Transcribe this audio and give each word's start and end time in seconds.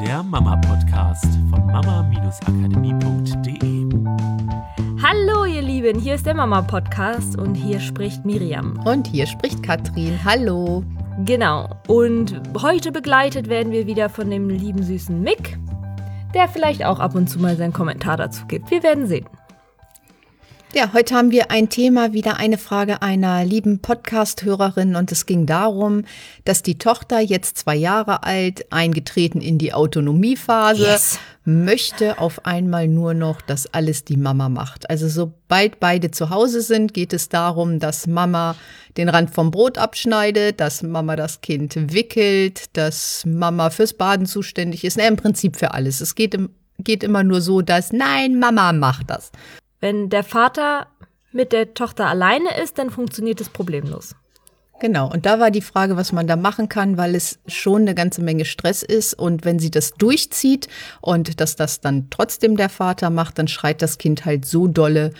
der 0.00 0.22
Mama-Podcast 0.22 1.24
von 1.48 1.66
mama-akademie.de. 1.66 3.86
Hallo 5.02 5.46
ihr 5.46 5.62
Lieben, 5.62 5.98
hier 5.98 6.16
ist 6.16 6.26
der 6.26 6.34
Mama-Podcast 6.34 7.38
und 7.38 7.54
hier 7.54 7.80
spricht 7.80 8.26
Miriam. 8.26 8.78
Und 8.84 9.06
hier 9.06 9.26
spricht 9.26 9.62
Katrin. 9.62 10.22
Hallo. 10.22 10.84
Genau, 11.24 11.70
und 11.88 12.38
heute 12.60 12.92
begleitet 12.92 13.48
werden 13.48 13.72
wir 13.72 13.86
wieder 13.86 14.10
von 14.10 14.28
dem 14.28 14.50
lieben 14.50 14.82
süßen 14.82 15.18
Mick, 15.18 15.58
der 16.34 16.46
vielleicht 16.48 16.84
auch 16.84 16.98
ab 16.98 17.14
und 17.14 17.30
zu 17.30 17.38
mal 17.38 17.56
seinen 17.56 17.72
Kommentar 17.72 18.18
dazu 18.18 18.44
gibt. 18.46 18.70
Wir 18.70 18.82
werden 18.82 19.06
sehen. 19.06 19.26
Ja, 20.76 20.92
heute 20.92 21.14
haben 21.14 21.30
wir 21.30 21.50
ein 21.50 21.70
Thema, 21.70 22.12
wieder 22.12 22.36
eine 22.36 22.58
Frage 22.58 23.00
einer 23.00 23.46
lieben 23.46 23.78
Podcast-Hörerin 23.78 24.94
und 24.94 25.10
es 25.10 25.24
ging 25.24 25.46
darum, 25.46 26.04
dass 26.44 26.60
die 26.62 26.76
Tochter 26.76 27.18
jetzt 27.18 27.56
zwei 27.56 27.74
Jahre 27.74 28.24
alt, 28.24 28.70
eingetreten 28.70 29.40
in 29.40 29.56
die 29.56 29.72
Autonomiephase, 29.72 30.82
yes. 30.82 31.18
möchte 31.46 32.18
auf 32.18 32.44
einmal 32.44 32.88
nur 32.88 33.14
noch, 33.14 33.40
dass 33.40 33.72
alles 33.72 34.04
die 34.04 34.18
Mama 34.18 34.50
macht. 34.50 34.90
Also 34.90 35.08
sobald 35.08 35.80
beide 35.80 36.10
zu 36.10 36.28
Hause 36.28 36.60
sind, 36.60 36.92
geht 36.92 37.14
es 37.14 37.30
darum, 37.30 37.78
dass 37.78 38.06
Mama 38.06 38.54
den 38.98 39.08
Rand 39.08 39.30
vom 39.30 39.50
Brot 39.50 39.78
abschneidet, 39.78 40.60
dass 40.60 40.82
Mama 40.82 41.16
das 41.16 41.40
Kind 41.40 41.94
wickelt, 41.94 42.64
dass 42.74 43.24
Mama 43.24 43.70
fürs 43.70 43.94
Baden 43.94 44.26
zuständig 44.26 44.84
ist. 44.84 44.98
Na, 44.98 45.08
im 45.08 45.16
Prinzip 45.16 45.56
für 45.56 45.72
alles. 45.72 46.02
Es 46.02 46.14
geht, 46.14 46.38
geht 46.80 47.02
immer 47.02 47.24
nur 47.24 47.40
so, 47.40 47.62
dass 47.62 47.94
nein, 47.94 48.38
Mama 48.38 48.74
macht 48.74 49.08
das. 49.08 49.32
Wenn 49.80 50.08
der 50.08 50.24
Vater 50.24 50.86
mit 51.32 51.52
der 51.52 51.74
Tochter 51.74 52.06
alleine 52.06 52.60
ist, 52.62 52.78
dann 52.78 52.90
funktioniert 52.90 53.40
es 53.40 53.48
problemlos. 53.48 54.14
Genau, 54.78 55.10
und 55.10 55.24
da 55.24 55.40
war 55.40 55.50
die 55.50 55.62
Frage, 55.62 55.96
was 55.96 56.12
man 56.12 56.26
da 56.26 56.36
machen 56.36 56.68
kann, 56.68 56.98
weil 56.98 57.14
es 57.14 57.38
schon 57.46 57.82
eine 57.82 57.94
ganze 57.94 58.20
Menge 58.20 58.44
Stress 58.44 58.82
ist. 58.82 59.14
Und 59.14 59.46
wenn 59.46 59.58
sie 59.58 59.70
das 59.70 59.92
durchzieht 59.94 60.68
und 61.00 61.40
dass 61.40 61.56
das 61.56 61.80
dann 61.80 62.08
trotzdem 62.10 62.58
der 62.58 62.68
Vater 62.68 63.08
macht, 63.08 63.38
dann 63.38 63.48
schreit 63.48 63.80
das 63.80 63.96
Kind 63.96 64.26
halt 64.26 64.44
so 64.44 64.66
dolle, 64.66 65.12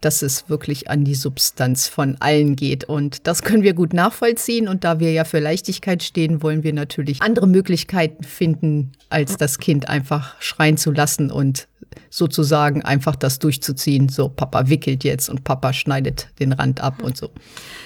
dass 0.00 0.22
es 0.22 0.48
wirklich 0.48 0.90
an 0.90 1.04
die 1.04 1.14
Substanz 1.14 1.86
von 1.88 2.16
allen 2.20 2.56
geht. 2.56 2.84
Und 2.84 3.26
das 3.26 3.42
können 3.42 3.62
wir 3.62 3.74
gut 3.74 3.92
nachvollziehen. 3.92 4.68
Und 4.68 4.84
da 4.84 4.98
wir 4.98 5.12
ja 5.12 5.24
für 5.24 5.38
Leichtigkeit 5.38 6.02
stehen, 6.02 6.42
wollen 6.42 6.62
wir 6.62 6.72
natürlich 6.72 7.22
andere 7.22 7.46
Möglichkeiten 7.46 8.24
finden, 8.24 8.92
als 9.10 9.36
das 9.36 9.58
Kind 9.58 9.88
einfach 9.88 10.40
schreien 10.40 10.76
zu 10.76 10.90
lassen 10.90 11.30
und 11.30 11.68
sozusagen 12.08 12.82
einfach 12.82 13.16
das 13.16 13.38
durchzuziehen. 13.38 14.08
So, 14.08 14.28
Papa 14.28 14.68
wickelt 14.68 15.04
jetzt 15.04 15.28
und 15.28 15.44
Papa 15.44 15.72
schneidet 15.72 16.28
den 16.38 16.52
Rand 16.52 16.80
ab 16.80 17.02
und 17.02 17.16
so. 17.16 17.30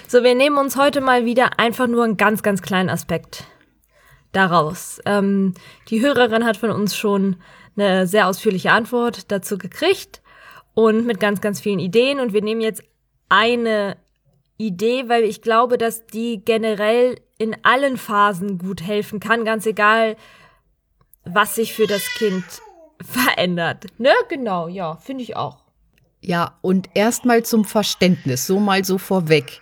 So, 0.09 0.23
wir 0.23 0.35
nehmen 0.35 0.59
uns 0.59 0.77
heute 0.77 1.01
mal 1.01 1.25
wieder 1.25 1.59
einfach 1.59 1.87
nur 1.87 2.05
einen 2.05 2.17
ganz, 2.17 2.43
ganz 2.43 2.63
kleinen 2.63 2.91
Aspekt 2.91 3.45
daraus. 4.33 5.01
Ähm, 5.07 5.55
die 5.89 6.03
Hörerin 6.03 6.45
hat 6.45 6.57
von 6.57 6.71
uns 6.71 6.97
schon 6.97 7.37
eine 7.77 8.07
sehr 8.07 8.29
ausführliche 8.29 8.73
Antwort 8.73 9.31
dazu 9.33 9.59
gekriegt 9.59 10.21
und 10.75 11.07
mit 11.07 11.21
ganz, 11.21 11.41
ganz 11.41 11.61
vielen 11.61 11.79
Ideen. 11.79 12.21
Und 12.21 12.33
wir 12.33 12.43
nehmen 12.43 12.61
jetzt 12.61 12.83
eine 13.29 13.97
Idee, 14.57 15.09
weil 15.09 15.25
ich 15.25 15.43
glaube, 15.43 15.79
dass 15.79 16.07
die 16.07 16.45
generell 16.45 17.17
in 17.39 17.57
allen 17.65 17.97
Phasen 17.97 18.59
gut 18.59 18.83
helfen 18.83 19.21
kann, 19.21 19.45
ganz 19.45 19.67
egal, 19.67 20.17
was 21.25 21.55
sich 21.55 21.73
für 21.73 21.87
das 21.87 22.05
Kind 22.17 22.45
verändert. 23.01 23.87
Ne? 23.99 24.13
Genau, 24.29 24.69
ja, 24.69 24.97
finde 24.97 25.23
ich 25.23 25.37
auch. 25.37 25.65
Ja, 26.21 26.59
und 26.63 26.89
erstmal 26.95 27.43
zum 27.43 27.65
Verständnis, 27.65 28.47
so 28.47 28.59
mal 28.59 28.85
so 28.85 28.99
vorweg. 28.99 29.61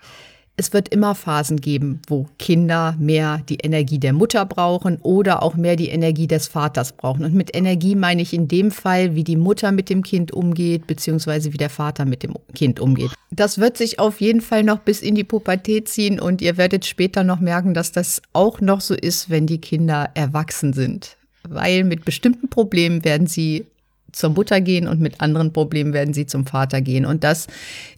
Es 0.57 0.73
wird 0.73 0.89
immer 0.91 1.15
Phasen 1.15 1.61
geben, 1.61 2.01
wo 2.07 2.27
Kinder 2.39 2.95
mehr 2.99 3.43
die 3.49 3.57
Energie 3.57 3.99
der 3.99 4.13
Mutter 4.13 4.45
brauchen 4.45 4.99
oder 5.03 5.43
auch 5.43 5.55
mehr 5.55 5.77
die 5.77 5.89
Energie 5.89 6.27
des 6.27 6.47
Vaters 6.47 6.93
brauchen. 6.93 7.25
Und 7.25 7.35
mit 7.35 7.57
Energie 7.57 7.95
meine 7.95 8.23
ich 8.23 8.35
in 8.35 8.49
dem 8.49 8.71
Fall, 8.71 9.15
wie 9.15 9.25
die 9.25 9.37
Mutter 9.37 9.73
mit 9.73 9.89
dem 9.89 10.03
Kind 10.03 10.31
umgeht, 10.33 10.87
beziehungsweise 10.87 11.53
wie 11.53 11.59
der 11.59 11.71
Vater 11.71 12.05
mit 12.05 12.23
dem 12.23 12.35
Kind 12.55 12.81
umgeht. 12.81 13.13
Das 13.31 13.59
wird 13.59 13.79
sich 13.79 13.99
auf 13.99 14.21
jeden 14.21 14.43
Fall 14.43 14.63
noch 14.63 14.81
bis 14.81 15.01
in 15.01 15.15
die 15.15 15.25
Pubertät 15.25 15.89
ziehen 15.89 16.21
und 16.21 16.43
ihr 16.43 16.59
werdet 16.59 16.85
später 16.85 17.25
noch 17.25 17.41
merken, 17.41 17.73
dass 17.73 17.91
das 17.91 18.21
auch 18.35 18.61
noch 18.61 18.83
so 18.83 18.95
ist, 18.95 19.31
wenn 19.31 19.47
die 19.47 19.59
Kinder 19.59 20.11
erwachsen 20.15 20.75
sind 20.75 21.17
weil 21.49 21.85
mit 21.85 22.05
bestimmten 22.05 22.49
Problemen 22.49 23.05
werden 23.05 23.27
sie 23.27 23.67
zur 24.13 24.31
Mutter 24.31 24.61
gehen 24.61 24.87
und 24.87 25.01
mit 25.01 25.21
anderen 25.21 25.53
Problemen 25.53 25.93
werden 25.93 26.15
sie 26.15 26.27
zum 26.27 26.47
Vater 26.47 26.81
gehen. 26.81 27.07
Und 27.07 27.25
das 27.25 27.47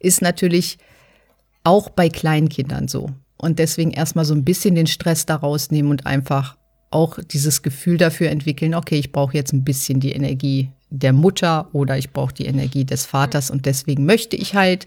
ist 0.00 0.22
natürlich 0.22 0.78
auch 1.64 1.88
bei 1.88 2.08
Kleinkindern 2.08 2.88
so. 2.88 3.10
Und 3.36 3.58
deswegen 3.58 3.90
erstmal 3.90 4.24
so 4.24 4.34
ein 4.34 4.44
bisschen 4.44 4.74
den 4.74 4.86
Stress 4.86 5.26
daraus 5.26 5.70
nehmen 5.70 5.90
und 5.90 6.06
einfach 6.06 6.56
auch 6.90 7.18
dieses 7.18 7.62
Gefühl 7.62 7.96
dafür 7.96 8.30
entwickeln, 8.30 8.74
okay, 8.74 8.98
ich 8.98 9.10
brauche 9.10 9.34
jetzt 9.34 9.52
ein 9.52 9.64
bisschen 9.64 9.98
die 9.98 10.12
Energie 10.12 10.70
der 10.90 11.12
Mutter 11.12 11.68
oder 11.72 11.98
ich 11.98 12.12
brauche 12.12 12.32
die 12.32 12.46
Energie 12.46 12.84
des 12.84 13.04
Vaters 13.04 13.50
und 13.50 13.66
deswegen 13.66 14.06
möchte 14.06 14.36
ich 14.36 14.54
halt, 14.54 14.86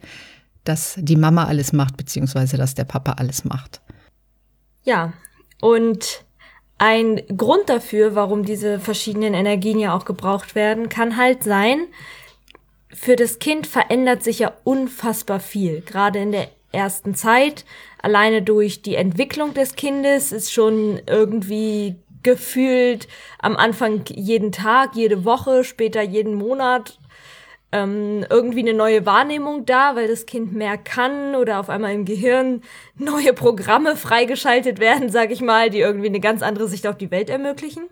dass 0.64 0.96
die 0.98 1.18
Mama 1.18 1.46
alles 1.46 1.74
macht, 1.74 1.98
beziehungsweise 1.98 2.56
dass 2.56 2.76
der 2.76 2.86
Papa 2.86 3.14
alles 3.14 3.44
macht. 3.44 3.82
Ja, 4.84 5.12
und 5.60 6.24
ein 6.78 7.22
Grund 7.36 7.68
dafür, 7.68 8.16
warum 8.16 8.46
diese 8.46 8.80
verschiedenen 8.80 9.34
Energien 9.34 9.80
ja 9.80 9.96
auch 9.96 10.06
gebraucht 10.06 10.56
werden, 10.56 10.90
kann 10.90 11.18
halt 11.18 11.44
sein, 11.44 11.80
für 12.94 13.16
das 13.16 13.40
Kind 13.40 13.68
verändert 13.68 14.24
sich 14.24 14.40
ja 14.40 14.54
unfassbar 14.64 15.40
viel. 15.40 15.82
Gerade 15.82 16.20
in 16.20 16.32
der 16.32 16.48
ersten 16.78 17.16
Zeit, 17.16 17.66
alleine 18.02 18.42
durch 18.42 18.82
die 18.82 18.96
Entwicklung 18.96 19.54
des 19.54 19.76
Kindes, 19.76 20.32
ist 20.32 20.54
schon 20.54 21.02
irgendwie 21.08 21.96
gefühlt 22.24 23.08
am 23.40 23.58
Anfang 23.58 24.06
jeden 24.08 24.52
Tag, 24.52 24.96
jede 24.96 25.26
Woche, 25.26 25.64
später 25.64 26.02
jeden 26.02 26.36
Monat 26.36 26.98
ähm, 27.72 28.26
irgendwie 28.30 28.62
eine 28.62 28.74
neue 28.74 29.06
Wahrnehmung 29.06 29.66
da, 29.66 29.96
weil 29.96 30.08
das 30.08 30.26
Kind 30.26 30.54
mehr 30.54 30.78
kann 30.78 31.36
oder 31.36 31.60
auf 31.60 31.70
einmal 31.70 31.94
im 31.94 32.06
Gehirn 32.06 32.62
neue 32.96 33.34
Programme 33.34 33.96
freigeschaltet 33.96 34.80
werden, 34.80 35.10
sag 35.10 35.32
ich 35.32 35.42
mal, 35.42 35.70
die 35.70 35.80
irgendwie 35.80 36.08
eine 36.08 36.20
ganz 36.20 36.42
andere 36.42 36.68
Sicht 36.68 36.88
auf 36.88 36.98
die 36.98 37.12
Welt 37.12 37.30
ermöglichen. 37.30 37.84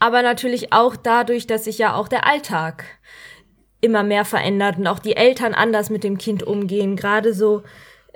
Aber 0.00 0.22
natürlich 0.22 0.72
auch 0.72 0.96
dadurch, 0.96 1.46
dass 1.46 1.64
sich 1.64 1.78
ja 1.78 1.94
auch 1.94 2.08
der 2.08 2.26
Alltag 2.26 2.84
immer 3.84 4.02
mehr 4.02 4.24
verändert 4.24 4.78
und 4.78 4.86
auch 4.86 4.98
die 4.98 5.16
Eltern 5.16 5.54
anders 5.54 5.90
mit 5.90 6.02
dem 6.02 6.18
Kind 6.18 6.42
umgehen. 6.42 6.96
Gerade 6.96 7.34
so 7.34 7.62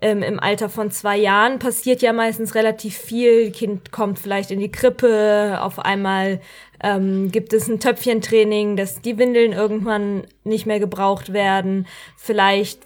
ähm, 0.01 0.23
im 0.23 0.41
Alter 0.41 0.69
von 0.69 0.91
zwei 0.91 1.17
Jahren 1.17 1.59
passiert 1.59 2.03
ja 2.03 2.13
meistens 2.13 2.55
relativ 2.55 2.97
viel. 2.97 3.51
Kind 3.51 3.93
kommt 3.93 4.19
vielleicht 4.19 4.51
in 4.51 4.61
die 4.61 4.71
Krippe, 4.71 5.59
auf 5.61 5.79
einmal 5.79 6.41
ähm, 6.83 7.31
gibt 7.33 7.53
es 7.53 7.69
ein 7.69 7.81
Töpfchentraining, 7.81 8.77
dass 8.77 9.01
die 9.01 9.19
Windeln 9.19 9.53
irgendwann 9.53 10.25
nicht 10.45 10.67
mehr 10.67 10.79
gebraucht 10.79 11.33
werden. 11.33 11.87
Vielleicht 12.17 12.81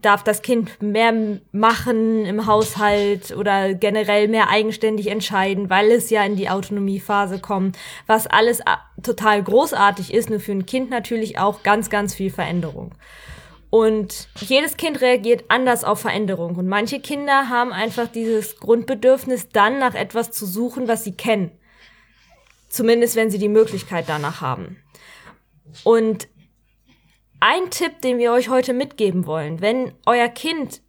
darf 0.00 0.22
das 0.22 0.42
Kind 0.42 0.80
mehr 0.80 1.40
machen 1.50 2.24
im 2.24 2.46
Haushalt 2.46 3.36
oder 3.36 3.74
generell 3.74 4.28
mehr 4.28 4.48
eigenständig 4.48 5.08
entscheiden, 5.08 5.70
weil 5.70 5.90
es 5.90 6.10
ja 6.10 6.24
in 6.24 6.36
die 6.36 6.48
Autonomiephase 6.48 7.40
kommt, 7.40 7.76
was 8.06 8.26
alles 8.26 8.60
äh, 8.60 8.76
total 9.02 9.42
großartig 9.42 10.14
ist, 10.14 10.30
nur 10.30 10.40
für 10.40 10.52
ein 10.52 10.66
Kind 10.66 10.90
natürlich 10.90 11.38
auch 11.38 11.62
ganz, 11.62 11.90
ganz 11.90 12.14
viel 12.14 12.30
Veränderung. 12.30 12.94
Und 13.68 14.28
jedes 14.36 14.76
Kind 14.76 15.00
reagiert 15.00 15.44
anders 15.48 15.82
auf 15.82 16.00
Veränderung. 16.00 16.54
Und 16.56 16.68
manche 16.68 17.00
Kinder 17.00 17.48
haben 17.48 17.72
einfach 17.72 18.06
dieses 18.06 18.58
Grundbedürfnis, 18.60 19.48
dann 19.48 19.80
nach 19.80 19.94
etwas 19.94 20.30
zu 20.30 20.46
suchen, 20.46 20.86
was 20.86 21.02
sie 21.02 21.12
kennen. 21.12 21.50
Zumindest 22.68 23.16
wenn 23.16 23.30
sie 23.30 23.38
die 23.38 23.48
Möglichkeit 23.48 24.04
danach 24.08 24.40
haben. 24.40 24.76
Und 25.82 26.28
ein 27.40 27.70
Tipp, 27.70 28.00
den 28.00 28.18
wir 28.18 28.32
euch 28.32 28.48
heute 28.48 28.72
mitgeben 28.72 29.26
wollen, 29.26 29.60
wenn 29.60 29.92
euer 30.06 30.28
Kind 30.28 30.80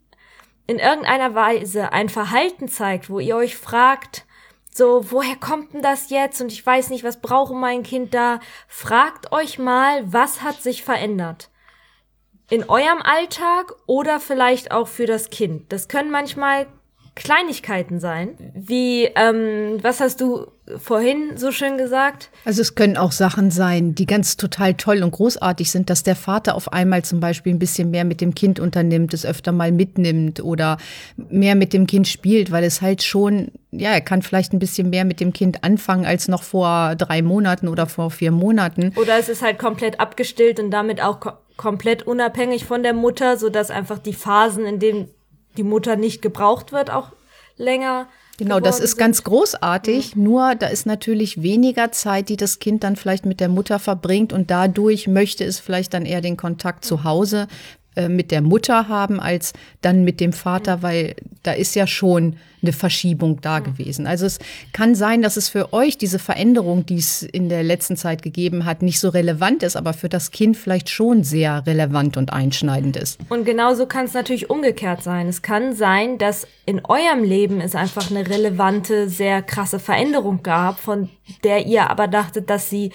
in 0.67 0.79
irgendeiner 0.79 1.33
Weise 1.33 1.93
ein 1.93 2.09
Verhalten 2.09 2.67
zeigt, 2.67 3.09
wo 3.09 3.19
ihr 3.19 3.35
euch 3.35 3.55
fragt, 3.55 4.25
so, 4.69 5.11
woher 5.11 5.35
kommt 5.35 5.73
denn 5.73 5.81
das 5.81 6.11
jetzt? 6.11 6.39
Und 6.39 6.51
ich 6.51 6.63
weiß 6.63 6.91
nicht, 6.91 7.03
was 7.03 7.19
brauche 7.19 7.55
mein 7.55 7.81
Kind 7.81 8.13
da? 8.13 8.39
Fragt 8.67 9.31
euch 9.31 9.57
mal, 9.57 10.03
was 10.13 10.43
hat 10.43 10.61
sich 10.61 10.83
verändert? 10.83 11.49
In 12.49 12.69
eurem 12.69 13.01
Alltag 13.01 13.73
oder 13.87 14.19
vielleicht 14.19 14.71
auch 14.71 14.87
für 14.87 15.07
das 15.07 15.31
Kind. 15.31 15.71
Das 15.73 15.87
können 15.87 16.11
manchmal 16.11 16.67
Kleinigkeiten 17.17 17.99
sein. 17.99 18.35
Wie, 18.53 19.05
ähm, 19.15 19.79
was 19.81 19.99
hast 19.99 20.21
du 20.21 20.45
vorhin 20.77 21.31
so 21.35 21.51
schön 21.51 21.77
gesagt? 21.77 22.29
Also 22.45 22.61
es 22.61 22.75
können 22.75 22.95
auch 22.95 23.11
Sachen 23.11 23.49
sein, 23.49 23.95
die 23.95 24.05
ganz 24.05 24.37
total 24.37 24.75
toll 24.75 25.01
und 25.01 25.11
großartig 25.11 25.71
sind, 25.71 25.89
dass 25.89 26.03
der 26.03 26.15
Vater 26.15 26.53
auf 26.53 26.71
einmal 26.71 27.03
zum 27.03 27.19
Beispiel 27.19 27.53
ein 27.53 27.59
bisschen 27.59 27.89
mehr 27.89 28.05
mit 28.05 28.21
dem 28.21 28.35
Kind 28.35 28.59
unternimmt, 28.59 29.15
es 29.15 29.25
öfter 29.25 29.51
mal 29.51 29.71
mitnimmt 29.71 30.43
oder 30.43 30.77
mehr 31.15 31.55
mit 31.55 31.73
dem 31.73 31.87
Kind 31.87 32.07
spielt, 32.07 32.51
weil 32.51 32.63
es 32.63 32.81
halt 32.81 33.01
schon, 33.01 33.51
ja, 33.71 33.89
er 33.89 34.01
kann 34.01 34.21
vielleicht 34.21 34.53
ein 34.53 34.59
bisschen 34.59 34.91
mehr 34.91 35.03
mit 35.03 35.19
dem 35.19 35.33
Kind 35.33 35.63
anfangen 35.63 36.05
als 36.05 36.27
noch 36.27 36.43
vor 36.43 36.95
drei 36.95 37.23
Monaten 37.23 37.67
oder 37.67 37.87
vor 37.87 38.11
vier 38.11 38.31
Monaten. 38.31 38.93
Oder 38.95 39.17
es 39.17 39.27
ist 39.27 39.41
halt 39.41 39.57
komplett 39.57 39.99
abgestillt 39.99 40.59
und 40.59 40.69
damit 40.71 41.01
auch 41.01 41.19
ko 41.19 41.31
komplett 41.57 42.03
unabhängig 42.03 42.65
von 42.65 42.83
der 42.83 42.93
Mutter, 42.93 43.35
sodass 43.35 43.71
einfach 43.71 43.97
die 43.97 44.13
Phasen, 44.13 44.67
in 44.67 44.77
denen 44.77 45.09
die 45.57 45.63
Mutter 45.63 45.95
nicht 45.95 46.21
gebraucht 46.21 46.71
wird, 46.71 46.89
auch 46.91 47.11
länger 47.57 48.07
Genau, 48.37 48.59
das 48.59 48.79
ist 48.79 48.97
ganz 48.97 49.23
großartig. 49.23 50.15
Mhm. 50.15 50.23
Nur 50.23 50.55
da 50.55 50.67
ist 50.67 50.85
natürlich 50.85 51.41
weniger 51.41 51.91
Zeit, 51.91 52.29
die 52.29 52.37
das 52.37 52.59
Kind 52.59 52.83
dann 52.83 52.95
vielleicht 52.95 53.25
mit 53.25 53.39
der 53.39 53.49
Mutter 53.49 53.79
verbringt 53.79 54.31
und 54.31 54.51
dadurch 54.51 55.07
möchte 55.07 55.43
es 55.43 55.59
vielleicht 55.59 55.95
dann 55.95 56.05
eher 56.05 56.21
den 56.21 56.37
Kontakt 56.37 56.85
zu 56.85 57.03
Hause 57.03 57.47
äh, 57.97 58.09
mit 58.09 58.29
der 58.29 58.41
Mutter 58.41 58.87
haben 58.87 59.19
als 59.19 59.53
dann 59.81 60.03
mit 60.03 60.19
dem 60.19 60.31
Vater, 60.31 60.83
weil 60.83 61.15
da 61.41 61.51
ist 61.51 61.75
ja 61.75 61.87
schon 61.87 62.35
eine 62.61 62.71
Verschiebung 62.71 63.41
da 63.41 63.59
gewesen. 63.59 64.05
Also 64.05 64.25
es 64.25 64.39
kann 64.71 64.93
sein, 64.93 65.21
dass 65.21 65.35
es 65.35 65.49
für 65.49 65.73
euch 65.73 65.97
diese 65.97 66.19
Veränderung, 66.19 66.85
die 66.85 66.97
es 66.97 67.23
in 67.23 67.49
der 67.49 67.63
letzten 67.63 67.95
Zeit 67.97 68.21
gegeben 68.21 68.65
hat, 68.65 68.83
nicht 68.83 68.99
so 68.99 69.09
relevant 69.09 69.63
ist, 69.63 69.75
aber 69.75 69.93
für 69.93 70.09
das 70.09 70.31
Kind 70.31 70.57
vielleicht 70.57 70.89
schon 70.89 71.23
sehr 71.23 71.65
relevant 71.65 72.17
und 72.17 72.33
einschneidend 72.33 72.97
ist. 72.97 73.19
Und 73.29 73.45
genauso 73.45 73.87
kann 73.87 74.05
es 74.05 74.13
natürlich 74.13 74.49
umgekehrt 74.49 75.01
sein. 75.01 75.27
Es 75.27 75.41
kann 75.41 75.73
sein, 75.73 76.17
dass 76.17 76.47
in 76.65 76.85
eurem 76.85 77.23
Leben 77.23 77.61
es 77.61 77.73
einfach 77.73 78.11
eine 78.11 78.27
relevante, 78.27 79.09
sehr 79.09 79.41
krasse 79.41 79.79
Veränderung 79.79 80.43
gab, 80.43 80.79
von 80.79 81.09
der 81.43 81.65
ihr 81.65 81.89
aber 81.89 82.07
dachtet, 82.07 82.49
dass 82.49 82.69
sie 82.69 82.91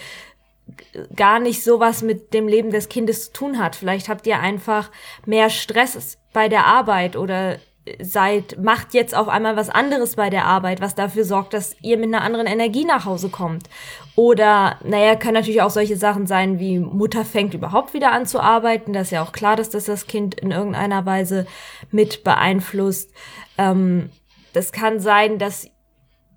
gar 1.14 1.38
nicht 1.38 1.62
sowas 1.62 2.03
mit 2.03 2.35
dem 2.35 2.49
Leben 2.49 2.70
des 2.70 2.88
Kindes 2.88 3.26
zu 3.26 3.32
tun 3.32 3.59
hat. 3.59 3.76
Vielleicht 3.76 4.09
habt 4.09 4.26
ihr 4.26 4.41
einfach 4.41 4.91
mehr 5.26 5.50
Stress 5.50 6.19
bei 6.32 6.49
der 6.49 6.67
Arbeit 6.67 7.17
oder 7.17 7.59
seid, 8.00 8.62
macht 8.62 8.94
jetzt 8.94 9.14
auf 9.14 9.29
einmal 9.29 9.56
was 9.56 9.69
anderes 9.69 10.14
bei 10.14 10.31
der 10.31 10.44
Arbeit, 10.44 10.81
was 10.81 10.94
dafür 10.94 11.25
sorgt, 11.25 11.53
dass 11.53 11.75
ihr 11.82 11.97
mit 11.97 12.14
einer 12.14 12.23
anderen 12.23 12.47
Energie 12.47 12.85
nach 12.85 13.06
Hause 13.06 13.29
kommt. 13.29 13.69
Oder, 14.14 14.79
naja, 14.85 15.17
kann 15.17 15.35
natürlich 15.35 15.62
auch 15.62 15.70
solche 15.70 15.97
Sachen 15.97 16.26
sein, 16.26 16.61
wie 16.61 16.79
Mutter 16.79 17.25
fängt 17.25 17.55
überhaupt 17.55 17.93
wieder 17.93 18.12
an 18.12 18.26
zu 18.26 18.38
arbeiten. 18.41 18.93
Das 18.93 19.08
ist 19.08 19.11
ja 19.11 19.23
auch 19.23 19.32
klar, 19.32 19.56
dass 19.56 19.70
das 19.70 19.87
das 19.87 20.06
Kind 20.06 20.38
in 20.38 20.53
irgendeiner 20.53 21.05
Weise 21.06 21.47
mit 21.91 22.23
beeinflusst. 22.23 23.11
Ähm, 23.58 24.11
das 24.53 24.70
kann 24.70 25.00
sein, 25.00 25.38
dass 25.38 25.67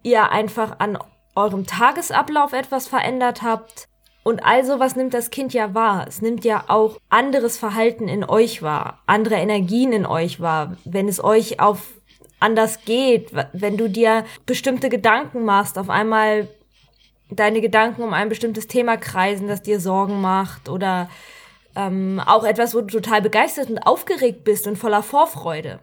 ihr 0.02 0.32
einfach 0.32 0.80
an 0.80 0.98
eurem 1.36 1.68
Tagesablauf 1.68 2.54
etwas 2.54 2.88
verändert 2.88 3.44
habt. 3.44 3.88
Und 4.28 4.44
also 4.44 4.80
was 4.80 4.96
nimmt 4.96 5.14
das 5.14 5.30
Kind 5.30 5.54
ja 5.54 5.76
wahr? 5.76 6.08
Es 6.08 6.20
nimmt 6.20 6.44
ja 6.46 6.64
auch 6.68 7.00
anderes 7.10 7.60
Verhalten 7.60 8.08
in 8.08 8.24
euch 8.24 8.64
wahr, 8.64 9.04
andere 9.06 9.36
Energien 9.36 9.94
in 9.94 10.08
euch 10.08 10.42
wahr. 10.42 10.78
Wenn 10.84 11.08
es 11.08 11.24
euch 11.24 11.60
auf 11.60 11.94
anders 12.40 12.84
geht, 12.86 13.30
wenn 13.54 13.78
du 13.78 13.88
dir 13.88 14.26
bestimmte 14.48 14.90
Gedanken 14.90 15.46
machst, 15.46 15.78
auf 15.78 15.92
einmal 15.92 16.48
deine 17.30 17.62
Gedanken 17.62 18.02
um 18.02 18.14
ein 18.16 18.28
bestimmtes 18.28 18.66
Thema 18.66 18.98
kreisen, 18.98 19.48
das 19.48 19.62
dir 19.62 19.80
Sorgen 19.80 20.22
macht 20.22 20.70
oder 20.70 21.08
ähm, 21.76 22.20
auch 22.26 22.46
etwas, 22.46 22.74
wo 22.74 22.82
du 22.82 22.88
total 22.88 23.22
begeistert 23.22 23.70
und 23.70 23.78
aufgeregt 23.78 24.44
bist 24.44 24.66
und 24.66 24.76
voller 24.76 25.04
Vorfreude. 25.04 25.82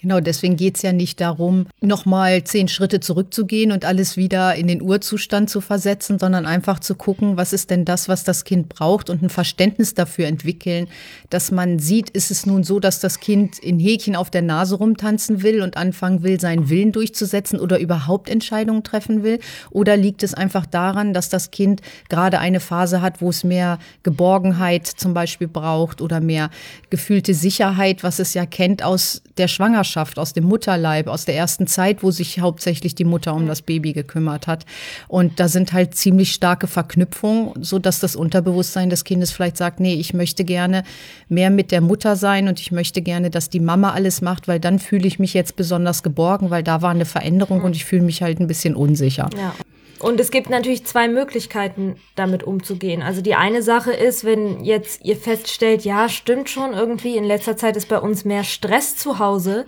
Genau, 0.00 0.20
deswegen 0.20 0.54
geht's 0.54 0.82
ja 0.82 0.92
nicht 0.92 1.20
darum, 1.20 1.66
nochmal 1.80 2.44
zehn 2.44 2.68
Schritte 2.68 3.00
zurückzugehen 3.00 3.72
und 3.72 3.84
alles 3.84 4.16
wieder 4.16 4.54
in 4.54 4.68
den 4.68 4.80
Urzustand 4.80 5.50
zu 5.50 5.60
versetzen, 5.60 6.20
sondern 6.20 6.46
einfach 6.46 6.78
zu 6.78 6.94
gucken, 6.94 7.36
was 7.36 7.52
ist 7.52 7.70
denn 7.70 7.84
das, 7.84 8.08
was 8.08 8.22
das 8.22 8.44
Kind 8.44 8.68
braucht 8.68 9.10
und 9.10 9.24
ein 9.24 9.28
Verständnis 9.28 9.94
dafür 9.94 10.28
entwickeln, 10.28 10.86
dass 11.30 11.50
man 11.50 11.80
sieht, 11.80 12.10
ist 12.10 12.30
es 12.30 12.46
nun 12.46 12.62
so, 12.62 12.78
dass 12.78 13.00
das 13.00 13.18
Kind 13.18 13.58
in 13.58 13.80
Häkchen 13.80 14.14
auf 14.14 14.30
der 14.30 14.42
Nase 14.42 14.76
rumtanzen 14.76 15.42
will 15.42 15.62
und 15.62 15.76
anfangen 15.76 16.22
will, 16.22 16.38
seinen 16.38 16.70
Willen 16.70 16.92
durchzusetzen 16.92 17.58
oder 17.58 17.80
überhaupt 17.80 18.30
Entscheidungen 18.30 18.84
treffen 18.84 19.24
will? 19.24 19.40
Oder 19.70 19.96
liegt 19.96 20.22
es 20.22 20.32
einfach 20.32 20.66
daran, 20.66 21.12
dass 21.12 21.28
das 21.28 21.50
Kind 21.50 21.80
gerade 22.08 22.38
eine 22.38 22.60
Phase 22.60 23.02
hat, 23.02 23.20
wo 23.20 23.30
es 23.30 23.42
mehr 23.42 23.80
Geborgenheit 24.04 24.86
zum 24.86 25.12
Beispiel 25.12 25.48
braucht 25.48 26.00
oder 26.00 26.20
mehr 26.20 26.50
gefühlte 26.88 27.34
Sicherheit, 27.34 28.04
was 28.04 28.20
es 28.20 28.32
ja 28.34 28.46
kennt 28.46 28.84
aus 28.84 29.22
der 29.38 29.48
Schwangerschaft? 29.48 29.87
Schwangerschaft, 29.88 30.18
aus 30.18 30.32
dem 30.32 30.44
Mutterleib, 30.44 31.08
aus 31.08 31.24
der 31.24 31.36
ersten 31.36 31.66
Zeit, 31.66 32.02
wo 32.02 32.10
sich 32.10 32.40
hauptsächlich 32.40 32.94
die 32.94 33.04
Mutter 33.04 33.34
um 33.34 33.46
das 33.46 33.62
Baby 33.62 33.92
gekümmert 33.92 34.46
hat. 34.46 34.64
Und 35.08 35.40
da 35.40 35.48
sind 35.48 35.72
halt 35.72 35.94
ziemlich 35.94 36.32
starke 36.32 36.66
Verknüpfungen, 36.66 37.52
so 37.62 37.78
dass 37.78 38.00
das 38.00 38.14
Unterbewusstsein 38.14 38.90
des 38.90 39.04
Kindes 39.04 39.30
vielleicht 39.30 39.56
sagt, 39.56 39.80
nee, 39.80 39.94
ich 39.94 40.14
möchte 40.14 40.44
gerne 40.44 40.84
mehr 41.28 41.50
mit 41.50 41.72
der 41.72 41.80
Mutter 41.80 42.16
sein 42.16 42.48
und 42.48 42.60
ich 42.60 42.70
möchte 42.70 43.02
gerne, 43.02 43.30
dass 43.30 43.50
die 43.50 43.60
Mama 43.60 43.92
alles 43.92 44.20
macht, 44.20 44.48
weil 44.48 44.60
dann 44.60 44.78
fühle 44.78 45.06
ich 45.06 45.18
mich 45.18 45.34
jetzt 45.34 45.56
besonders 45.56 46.02
geborgen, 46.02 46.50
weil 46.50 46.62
da 46.62 46.82
war 46.82 46.90
eine 46.90 47.06
Veränderung 47.06 47.62
und 47.62 47.74
ich 47.74 47.84
fühle 47.84 48.02
mich 48.02 48.22
halt 48.22 48.40
ein 48.40 48.46
bisschen 48.46 48.76
unsicher. 48.76 49.30
Ja. 49.36 49.54
Und 50.00 50.20
es 50.20 50.30
gibt 50.30 50.48
natürlich 50.48 50.86
zwei 50.86 51.08
Möglichkeiten, 51.08 51.96
damit 52.14 52.44
umzugehen. 52.44 53.02
Also 53.02 53.20
die 53.20 53.34
eine 53.34 53.62
Sache 53.62 53.92
ist, 53.92 54.24
wenn 54.24 54.64
jetzt 54.64 55.04
ihr 55.04 55.16
feststellt, 55.16 55.84
ja, 55.84 56.08
stimmt 56.08 56.48
schon, 56.48 56.72
irgendwie 56.72 57.16
in 57.16 57.24
letzter 57.24 57.56
Zeit 57.56 57.76
ist 57.76 57.88
bei 57.88 57.98
uns 57.98 58.24
mehr 58.24 58.44
Stress 58.44 58.96
zu 58.96 59.18
Hause, 59.18 59.66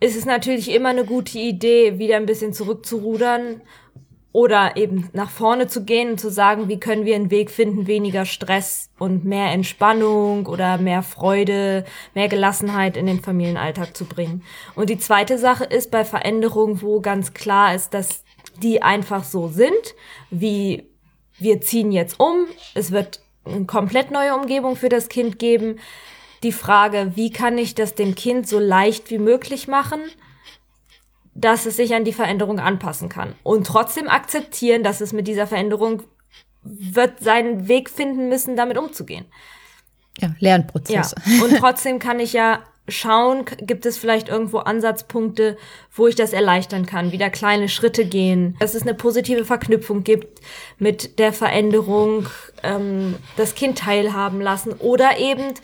ist 0.00 0.16
es 0.16 0.24
natürlich 0.24 0.70
immer 0.70 0.90
eine 0.90 1.04
gute 1.04 1.38
Idee, 1.38 1.98
wieder 1.98 2.16
ein 2.16 2.26
bisschen 2.26 2.52
zurückzurudern 2.52 3.62
oder 4.32 4.76
eben 4.76 5.08
nach 5.14 5.30
vorne 5.30 5.66
zu 5.66 5.84
gehen 5.84 6.10
und 6.10 6.20
zu 6.20 6.30
sagen, 6.30 6.68
wie 6.68 6.78
können 6.78 7.06
wir 7.06 7.14
einen 7.14 7.30
Weg 7.30 7.50
finden, 7.50 7.86
weniger 7.86 8.26
Stress 8.26 8.90
und 8.98 9.24
mehr 9.24 9.50
Entspannung 9.50 10.44
oder 10.44 10.76
mehr 10.76 11.02
Freude, 11.02 11.86
mehr 12.12 12.28
Gelassenheit 12.28 12.98
in 12.98 13.06
den 13.06 13.20
Familienalltag 13.20 13.96
zu 13.96 14.04
bringen. 14.04 14.42
Und 14.74 14.90
die 14.90 14.98
zweite 14.98 15.38
Sache 15.38 15.64
ist 15.64 15.90
bei 15.90 16.04
Veränderungen, 16.04 16.82
wo 16.82 17.00
ganz 17.00 17.32
klar 17.32 17.74
ist, 17.74 17.94
dass 17.94 18.25
die 18.58 18.82
einfach 18.82 19.24
so 19.24 19.48
sind, 19.48 19.94
wie 20.30 20.88
wir 21.38 21.60
ziehen 21.60 21.92
jetzt 21.92 22.18
um, 22.18 22.46
es 22.74 22.90
wird 22.90 23.20
eine 23.44 23.66
komplett 23.66 24.10
neue 24.10 24.34
Umgebung 24.34 24.76
für 24.76 24.88
das 24.88 25.08
Kind 25.08 25.38
geben. 25.38 25.78
Die 26.42 26.52
Frage, 26.52 27.12
wie 27.14 27.30
kann 27.30 27.58
ich 27.58 27.74
das 27.74 27.94
dem 27.94 28.14
Kind 28.14 28.48
so 28.48 28.58
leicht 28.58 29.10
wie 29.10 29.18
möglich 29.18 29.68
machen, 29.68 30.00
dass 31.34 31.66
es 31.66 31.76
sich 31.76 31.94
an 31.94 32.04
die 32.04 32.12
Veränderung 32.12 32.58
anpassen 32.58 33.08
kann 33.08 33.34
und 33.42 33.66
trotzdem 33.66 34.08
akzeptieren, 34.08 34.82
dass 34.82 35.00
es 35.00 35.12
mit 35.12 35.28
dieser 35.28 35.46
Veränderung 35.46 36.02
wird 36.62 37.20
seinen 37.20 37.68
Weg 37.68 37.90
finden 37.90 38.28
müssen, 38.28 38.56
damit 38.56 38.78
umzugehen. 38.78 39.26
Ja, 40.18 40.34
Lernprozess. 40.38 41.14
Ja. 41.26 41.44
Und 41.44 41.58
trotzdem 41.58 41.98
kann 41.98 42.20
ich 42.20 42.32
ja 42.32 42.62
schauen, 42.88 43.44
gibt 43.60 43.86
es 43.86 43.98
vielleicht 43.98 44.28
irgendwo 44.28 44.58
Ansatzpunkte, 44.58 45.56
wo 45.94 46.06
ich 46.06 46.14
das 46.14 46.32
erleichtern 46.32 46.86
kann, 46.86 47.12
wieder 47.12 47.30
kleine 47.30 47.68
Schritte 47.68 48.04
gehen, 48.04 48.56
dass 48.60 48.74
es 48.74 48.82
eine 48.82 48.94
positive 48.94 49.44
Verknüpfung 49.44 50.04
gibt 50.04 50.40
mit 50.78 51.18
der 51.18 51.32
Veränderung, 51.32 52.28
ähm, 52.62 53.16
das 53.36 53.54
Kind 53.54 53.78
teilhaben 53.78 54.40
lassen 54.40 54.72
oder 54.72 55.18
eben 55.18 55.54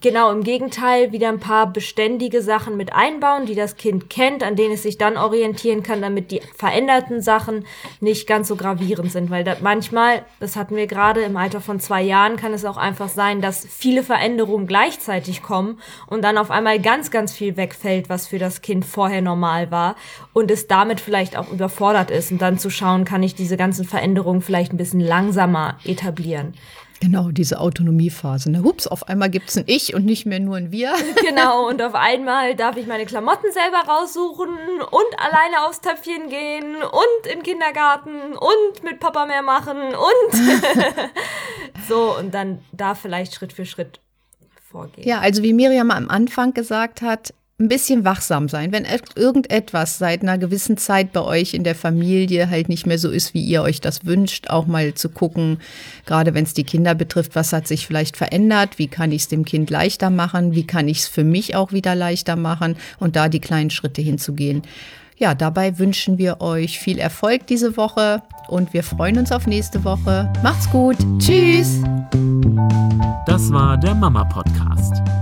Genau, 0.00 0.32
im 0.32 0.42
Gegenteil, 0.42 1.12
wieder 1.12 1.28
ein 1.28 1.40
paar 1.40 1.72
beständige 1.72 2.40
Sachen 2.40 2.76
mit 2.76 2.92
einbauen, 2.92 3.46
die 3.46 3.54
das 3.54 3.76
Kind 3.76 4.08
kennt, 4.08 4.42
an 4.42 4.56
denen 4.56 4.74
es 4.74 4.84
sich 4.84 4.96
dann 4.96 5.16
orientieren 5.16 5.82
kann, 5.82 6.00
damit 6.00 6.30
die 6.30 6.40
veränderten 6.56 7.20
Sachen 7.20 7.66
nicht 8.00 8.26
ganz 8.26 8.48
so 8.48 8.56
gravierend 8.56 9.12
sind. 9.12 9.30
Weil 9.30 9.44
da 9.44 9.56
manchmal, 9.60 10.24
das 10.40 10.56
hatten 10.56 10.76
wir 10.76 10.86
gerade 10.86 11.22
im 11.22 11.36
Alter 11.36 11.60
von 11.60 11.78
zwei 11.78 12.00
Jahren, 12.00 12.36
kann 12.36 12.54
es 12.54 12.64
auch 12.64 12.76
einfach 12.76 13.08
sein, 13.08 13.40
dass 13.40 13.66
viele 13.66 14.02
Veränderungen 14.02 14.66
gleichzeitig 14.66 15.42
kommen 15.42 15.80
und 16.06 16.22
dann 16.22 16.38
auf 16.38 16.50
einmal 16.50 16.80
ganz, 16.80 17.10
ganz 17.10 17.32
viel 17.32 17.56
wegfällt, 17.56 18.08
was 18.08 18.28
für 18.28 18.38
das 18.38 18.62
Kind 18.62 18.84
vorher 18.84 19.20
normal 19.20 19.70
war 19.70 19.96
und 20.32 20.50
es 20.50 20.68
damit 20.68 21.00
vielleicht 21.00 21.36
auch 21.36 21.50
überfordert 21.50 22.10
ist 22.10 22.32
und 22.32 22.40
dann 22.40 22.58
zu 22.58 22.70
schauen, 22.70 23.04
kann 23.04 23.22
ich 23.22 23.34
diese 23.34 23.56
ganzen 23.56 23.84
Veränderungen 23.84 24.42
vielleicht 24.42 24.72
ein 24.72 24.78
bisschen 24.78 25.00
langsamer 25.00 25.78
etablieren. 26.22 26.54
Genau, 27.00 27.32
diese 27.32 27.58
Autonomiephase. 27.58 28.48
Ne? 28.48 28.62
Hups, 28.62 28.86
auf 28.86 29.08
einmal 29.08 29.28
gibt 29.28 29.48
es 29.48 29.56
ein 29.56 29.64
Ich 29.66 29.92
und 29.92 30.04
nicht 30.04 30.24
mehr 30.24 30.38
nur 30.38 30.56
ein 30.56 30.70
Wir. 30.70 30.94
Genau, 31.20 31.68
und 31.68 31.82
auf 31.82 31.96
einmal 31.96 32.54
darf 32.54 32.76
ich 32.76 32.86
meine 32.86 33.06
Klamotten 33.06 33.50
selber 33.50 33.90
raussuchen 33.90 34.48
und 34.48 35.18
alleine 35.18 35.66
aufs 35.66 35.80
Töpfchen 35.80 36.28
gehen 36.28 36.76
und 36.76 37.26
in 37.26 37.40
den 37.40 37.42
Kindergarten 37.42 38.34
und 38.34 38.84
mit 38.84 39.00
Papa 39.00 39.26
mehr 39.26 39.42
machen 39.42 39.78
und 39.78 40.32
so 41.88 42.16
und 42.16 42.32
dann 42.32 42.60
da 42.70 42.94
vielleicht 42.94 43.34
Schritt 43.34 43.52
für 43.52 43.66
Schritt 43.66 43.98
vorgehen. 44.70 45.06
Ja, 45.06 45.18
also 45.18 45.42
wie 45.42 45.52
Miriam 45.52 45.90
am 45.90 46.08
Anfang 46.08 46.54
gesagt 46.54 47.02
hat, 47.02 47.34
ein 47.58 47.68
bisschen 47.68 48.04
wachsam 48.04 48.48
sein. 48.48 48.72
Wenn 48.72 48.86
irgendetwas 49.14 49.98
seit 49.98 50.22
einer 50.22 50.38
gewissen 50.38 50.76
Zeit 50.76 51.12
bei 51.12 51.20
euch 51.20 51.54
in 51.54 51.64
der 51.64 51.74
Familie 51.74 52.50
halt 52.50 52.68
nicht 52.68 52.86
mehr 52.86 52.98
so 52.98 53.10
ist, 53.10 53.34
wie 53.34 53.42
ihr 53.42 53.62
euch 53.62 53.80
das 53.80 54.04
wünscht, 54.04 54.48
auch 54.50 54.66
mal 54.66 54.94
zu 54.94 55.08
gucken, 55.08 55.58
gerade 56.04 56.34
wenn 56.34 56.44
es 56.44 56.54
die 56.54 56.64
Kinder 56.64 56.94
betrifft, 56.94 57.36
was 57.36 57.52
hat 57.52 57.68
sich 57.68 57.86
vielleicht 57.86 58.16
verändert, 58.16 58.78
wie 58.78 58.88
kann 58.88 59.12
ich 59.12 59.22
es 59.22 59.28
dem 59.28 59.44
Kind 59.44 59.70
leichter 59.70 60.10
machen, 60.10 60.54
wie 60.54 60.66
kann 60.66 60.88
ich 60.88 61.00
es 61.00 61.08
für 61.08 61.24
mich 61.24 61.54
auch 61.54 61.72
wieder 61.72 61.94
leichter 61.94 62.36
machen 62.36 62.76
und 62.98 63.16
da 63.16 63.28
die 63.28 63.40
kleinen 63.40 63.70
Schritte 63.70 64.02
hinzugehen. 64.02 64.62
Ja, 65.16 65.36
dabei 65.36 65.78
wünschen 65.78 66.18
wir 66.18 66.40
euch 66.40 66.80
viel 66.80 66.98
Erfolg 66.98 67.46
diese 67.46 67.76
Woche 67.76 68.22
und 68.48 68.72
wir 68.72 68.82
freuen 68.82 69.18
uns 69.18 69.30
auf 69.30 69.46
nächste 69.46 69.84
Woche. 69.84 70.32
Macht's 70.42 70.68
gut. 70.68 70.96
Tschüss. 71.18 71.80
Das 73.26 73.52
war 73.52 73.78
der 73.78 73.94
Mama 73.94 74.24
Podcast 74.24 75.21